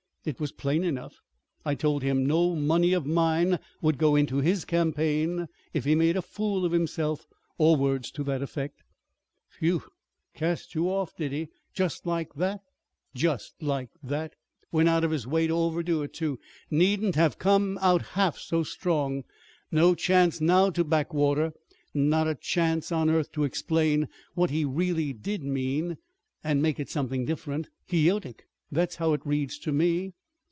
It 0.23 0.39
was 0.39 0.51
plain 0.51 0.83
enough. 0.83 1.19
I 1.65 1.73
told 1.73 2.03
him 2.03 2.27
no 2.27 2.55
money 2.55 2.93
of 2.93 3.07
mine 3.07 3.57
would 3.81 3.97
go 3.97 4.15
into 4.15 4.37
his 4.37 4.65
campaign 4.65 5.47
if 5.73 5.83
he 5.83 5.95
made 5.95 6.15
a 6.15 6.21
fool 6.21 6.63
of 6.63 6.71
himself 6.71 7.25
or 7.57 7.75
words 7.75 8.11
to 8.11 8.23
that 8.25 8.43
effect." 8.43 8.83
"Phew! 9.47 9.81
Cast 10.35 10.75
you 10.75 10.91
off, 10.91 11.15
did 11.17 11.31
he? 11.31 11.47
Just 11.73 12.05
like 12.05 12.35
that?" 12.35 12.61
"Just 13.15 13.55
like 13.63 13.89
that! 14.03 14.35
Went 14.71 14.89
out 14.89 15.03
of 15.03 15.09
his 15.09 15.25
way 15.25 15.47
to 15.47 15.53
overdo 15.53 16.03
it, 16.03 16.13
too. 16.13 16.37
Needn't 16.69 17.15
have 17.15 17.39
come 17.39 17.79
out 17.81 18.03
half 18.09 18.37
so 18.37 18.61
strong. 18.61 19.23
No 19.71 19.95
chance 19.95 20.39
now 20.39 20.69
to 20.69 20.83
backwater 20.83 21.51
not 21.95 22.27
a 22.27 22.35
chance 22.35 22.91
on 22.91 23.09
earth 23.09 23.31
to 23.31 23.43
explain 23.43 24.07
what 24.35 24.51
he 24.51 24.65
really 24.65 25.13
did 25.13 25.43
mean 25.43 25.97
and 26.43 26.61
make 26.61 26.79
it 26.79 26.91
something 26.91 27.25
different." 27.25 27.69
"Quixotic! 27.89 28.45
That's 28.73 28.95
how 28.95 29.11
it 29.11 29.19
reads 29.25 29.59
to 29.59 29.73
me." 29.73 30.13